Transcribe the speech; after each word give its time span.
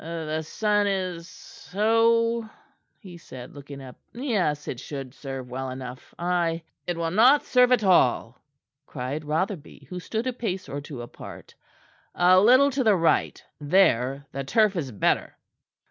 "The 0.01 0.41
sun 0.41 0.87
is 0.87 1.27
So?" 1.29 2.49
he 2.97 3.19
said, 3.19 3.53
looking 3.53 3.83
up. 3.83 3.97
"Yes; 4.15 4.67
it 4.67 4.79
should 4.79 5.13
serve 5.13 5.47
well 5.51 5.69
enough, 5.69 6.15
I" 6.17 6.63
"It 6.87 6.97
will 6.97 7.11
not 7.11 7.43
serve 7.45 7.71
at 7.71 7.83
all," 7.83 8.41
cried 8.87 9.23
Rotherby, 9.25 9.85
who 9.91 9.99
stood 9.99 10.25
a 10.25 10.33
pace 10.33 10.67
or 10.67 10.81
two 10.81 11.03
apart. 11.03 11.53
"A 12.15 12.41
little 12.41 12.71
to 12.71 12.83
the 12.83 12.95
right, 12.95 13.43
there, 13.59 14.25
the 14.31 14.43
turf 14.43 14.75
is 14.75 14.91
better." 14.91 15.37